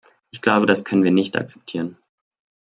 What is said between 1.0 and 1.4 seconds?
wir nicht